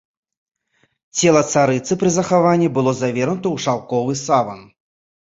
Цела 1.19 1.43
царыцы 1.53 1.99
пры 2.05 2.09
захаванні 2.17 2.73
было 2.81 2.97
завернута 3.05 3.47
ў 3.55 3.71
шаўковы 3.71 4.21
саван. 4.27 4.69